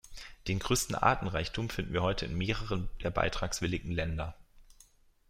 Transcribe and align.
Den 0.47 0.57
größten 0.57 0.95
Artenreichtum 0.95 1.69
finden 1.69 1.93
wir 1.93 2.01
heute 2.01 2.25
in 2.25 2.33
mehreren 2.35 2.89
der 3.03 3.11
beitrittswilligen 3.11 3.91
Länder. 3.91 4.33